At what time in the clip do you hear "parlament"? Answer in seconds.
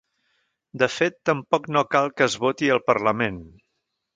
2.89-3.39